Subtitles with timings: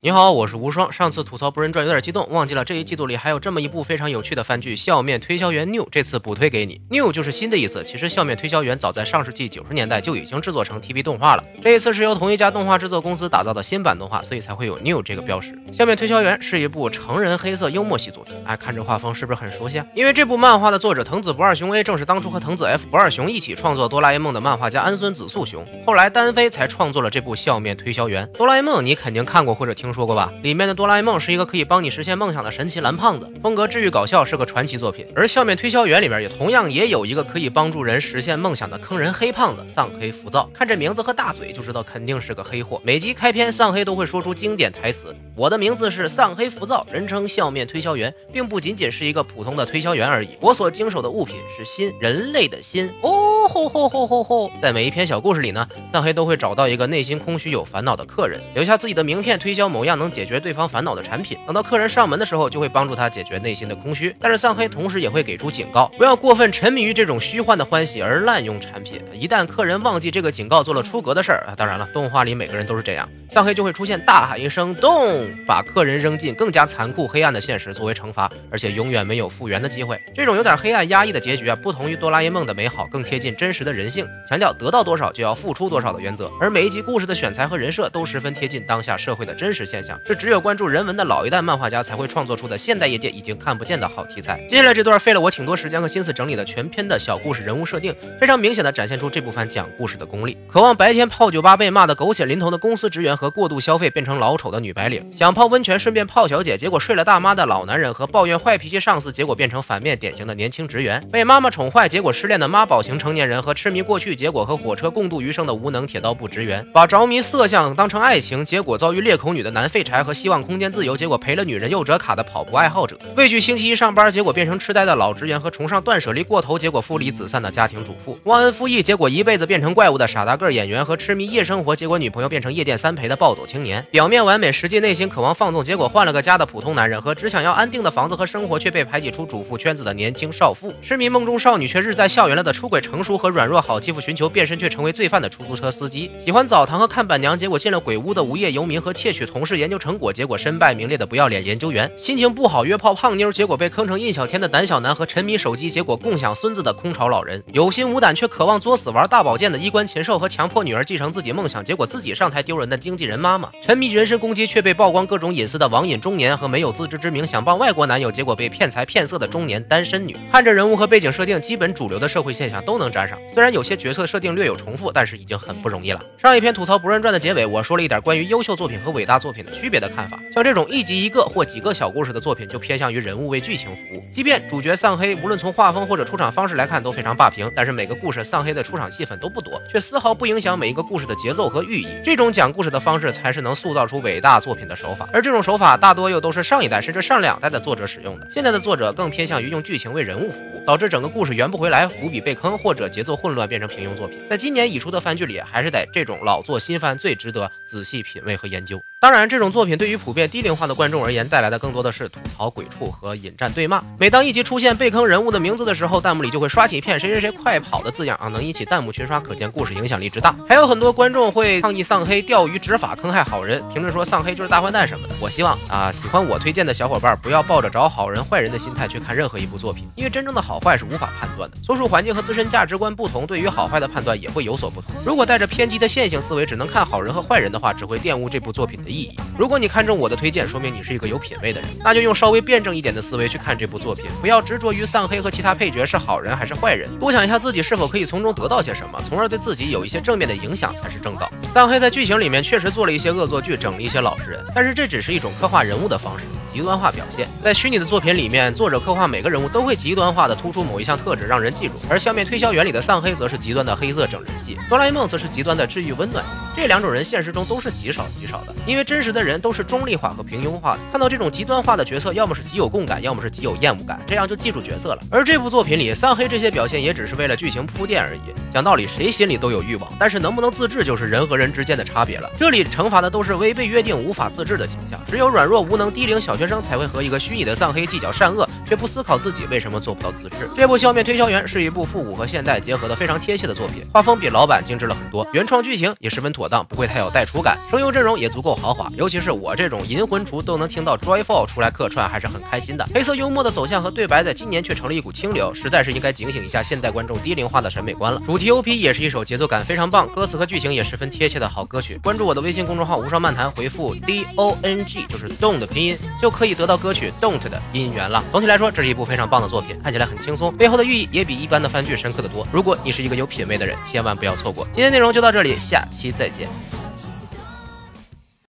[0.00, 0.92] 你好，我是无双。
[0.92, 6.80] 上次吐槽《不仁传》有点激动，忘记了这一季度里还有这么一部非常有趣的番剧《笑面推销员 New》，这次补推给你。
[6.88, 7.82] New 就是新的意思。
[7.82, 15.50] 其实《笑面推销员》早在上世纪九十年代就已经制作成 TV 动画了，这一次是由同一家动画制作公司打造的新版动画，所以才会有 New 这个标识。
[15.72, 18.36] 《笑面推销员》是一部成人黑色幽默系作品。
[18.46, 19.86] 哎，看这画风是不是很熟悉啊？
[19.96, 28.24] 因为这部漫画的作者藤子不二雄 A 正是当初和藤子 F 不二雄一起创作哆啦 A 梦的漫画家安孙子素雄，后来单飞才创作了这部《笑面推销员》。
[28.36, 30.30] 哆啦 A 梦你肯定看过或者听听说过吧？
[30.42, 30.74] 里面的。
[30.74, 35.06] 哆啦 A 梦是一个可以帮你实现梦想的神奇蓝胖子，风格治愈搞笑，是个传奇作品。
[35.16, 40.48] 而笑面推销员里面也同样也有一个可以帮助人实现梦想的坑人黑胖子丧黑浮躁。
[40.52, 42.80] 看这名字和大嘴就知道肯定是个黑货。
[42.84, 50.36] 每集开篇，丧黑都会说出经典台词：“我的名字是丧黑浮躁，人称笑面推销员，并不仅仅是一个普通的推销员而已。
[50.38, 54.50] 我所经手的物品是心，人类的心。”哦吼吼吼吼吼！
[54.60, 60.68] 在每一篇小故事里呢，丧黑都会找到一个内心空虚有烦恼的客人，留下自己的名片，推销某样能解决对方。
[60.68, 64.14] 烦恼的产品，等到客人上门的时候，就会帮助他解决内心的空虚。
[64.20, 69.02] 但是丧黑同时也会给出警告，不要过分沉迷于这种虚幻的欢喜而滥用产品。
[69.14, 73.08] 一旦客人忘记这个警告，做了出格的事儿啊，当然了，动画里每个人都是这样。
[73.30, 79.98] 丧黑就会出现，大喊一声“动”，把客人扔进更加残酷黑暗的现实作为惩罚，而且永远没有复原的机会。
[80.14, 86.30] 这种有点黑暗压抑的结局啊，不同于哆啦 A 梦的美好，更贴近真实的人性，强调得到多少就要付出多少的原则。
[86.38, 94.40] 而每一集故事的选材和人设都十分贴近当下社会的真实现象，是只有关注人文的老一代漫画家才会创作出的现代业界已经看不见的好题材。
[94.48, 100.36] 接下来这段费了我挺多时间和心思整理的全篇的小故事人物设定，非常明显的展现出这部番讲故事的功力。
[100.48, 103.88] 渴望白天泡酒吧被骂的狗血淋头的公司职员和过度消费。
[103.98, 164.58] 变成老丑的女白领，想泡温泉顺便泡小姐，结果睡了大妈的老男人和抱怨坏脾气上司，结果变成反面典型的年轻职员，被妈妈宠坏，结果失恋的妈宝型成年人人和痴迷过去，结果和火车共度余生的无能铁道部职员，把着迷色相当成爱情，结果遭遇裂口女的男废柴和希望空间自由，结果赔了女人又折卡的跑步爱好者，畏惧星期一上班，结果变成痴呆的老职员和崇尚断舍离过头，结果父离子散的家庭主妇，忘恩负义，结果一辈子变成怪物的傻大个演员和痴迷夜生活，结果女朋友变成夜店三陪的暴走青年，表面完美，实际内心渴望放纵，结果换了个家的普通男人和只想要安定的房子和生活，却被排挤出主妇圈子的年轻少妇，痴迷梦中少女却日在校园了的出轨成熟和软弱好欺负，寻求变身却成为罪犯的出租车司机，喜欢澡堂和看板娘，结果进了鬼屋的无业游民和窃取同事研究成果，结果身败名裂的不要脸研究员，心情不好约炮胖妞，结果被坑成印小天的胆小男和沉迷手机，结果共享孙子的空巢老人，有心无胆却渴望作死玩大保健的衣冠禽兽和强迫女儿继承自己梦想，结果自己上台丢人的经纪人妈妈，沉迷人身攻击却。
[164.68, 170.14] 被曝光各种隐私的网瘾中年和没有自知之明想傍外国男友，结果被骗财骗色的中年单身女。
[170.30, 173.16] 看着人物和背景设定，基本主流的社会现象都能沾上。
[173.32, 176.00] 虽然有些角色设定略有重复，但是已经很不容易了。
[176.16, 180.18] 上一篇吐槽《不认传》的结尾，我说了一点关于优秀作品和伟大作品的区别的看法。
[180.34, 184.02] 像这种一集一个或几个小故事的作品，就偏向于人物为剧情服务。
[184.12, 191.86] 即便主角丧黑，无论从画风或者出场方式来看都非常霸屏，但是每个故事丧黑的出场戏份都不多，却丝毫不影响每一个故事的节奏和寓意。
[192.04, 195.08] 这种讲故事的方式，才是能塑造出伟大作品的手法。
[195.12, 204.18] 而这种手法大多又都是上一代甚至上两代的作者使用的，现在的作者更偏向于用剧情为人物服务，导致整个故事圆不回来，伏笔被坑或者节奏混乱，变成平庸作品。
[204.26, 208.82] 在今年已出的番剧里，还是得这种老作新番最值得仔细品味和研究。
[209.00, 213.80] 当然，这种作品对于普遍低龄化的观众而言，带来的更多的是吐槽、鬼畜和引战对骂。
[213.96, 220.34] 每当一集出现被坑人物的名字的时候，弹幕里就会刷起一片“谁谁谁快跑”的字样啊，能引起弹幕群刷，可见故事影响力之大。
[220.48, 225.14] 还有很多观众会抗议丧黑钓鱼执法坑害好人，评论说丧黑就是大坏蛋什么的。
[225.20, 231.56] 我希望啊，喜欢我推荐的小伙伴不要抱着找好人坏人的心态去看任何一部作品，因为真正的好坏是无法判断的。
[231.62, 234.90] 所处环境和自身价值观不同，对于好坏的判断也会有所不同。
[235.06, 239.14] 如果带着偏激的线性思维，只能看好人和坏人的话，只会玷污这部作品的意义。
[239.38, 251.30] 如果你看中我的推荐，说明你是一个有品位的人，那就用稍微辩证一点的思维去看这部作品，不要执着于丧黑和其他配角是好人还是坏人，多想一下自己是否可以从中得到些什么，从而对自己有一些正面的影响才是正道。
[251.52, 256.24] 丧黑在剧情里面确实做了一些恶作剧，整了一些老实人，但是这只是一种刻画人物的方式。
[256.52, 261.74] 极端化表现，在虚拟的作品里面，作者刻画每个人物都会极端化的突出某一项特质，让人记住。
[261.88, 266.30] 而消灭推销员里的丧黑则是极端的黑色整人系，哆啦 A 梦则是极端的治愈温暖系。
[266.56, 270.80] 这两种人现实中都是极少极少的，因为真实的人都是中立化和平庸化的。
[270.90, 274.98] 看到这种极端化的角色，要么是极有共感，要么是极有厌恶感，这样就记住角色了。
[275.10, 278.20] 而这部作品里丧黑这些表现也只是为了剧情铺垫而已。
[278.52, 282.28] 讲道理，谁心里都有欲望，但是能不能自制就是人和人之间的差别了。
[282.38, 287.18] 这里惩罚的都是违背约定、无法自制的形象，只有软弱无能、低龄小学生才会和一个。
[287.18, 288.47] 虚拟的丧黑计较善恶。
[288.68, 290.48] 却不思考自己为什么做不到自制。
[290.54, 302.86] 这部《笑面推销员》是一部复古和现代结合的非常贴切的作品，画风比老版精致了很多，原创剧情也十分妥当，不会太有代出感，声优阵容也足够豪华，尤其是我这种银魂厨都能听到 Joyful 出来客串，还是很开心的。
[302.94, 308.20] 黑色幽默的走向和对白在今年却成了一股清流，实在是应该警醒一下现代观众低龄化的审美观了。
[308.26, 311.98] 主题 OP 也是一首节奏感非常棒，歌词和剧情也十分贴切的好歌曲。
[312.02, 318.22] 关注我的微信公众号无双漫谈，回复 D O N G 就是 Don 的拼音，就可以得到歌曲 Don't 的音源了。
[318.30, 322.46] 总体来说，这是一部非常棒的作品，看起来很轻松，背后的寓意也比一般的番剧深刻的多。
[322.52, 324.66] 如果你是一个有品位的人，千万不要错过。
[324.74, 326.46] 今天内容就到这里，下期再见。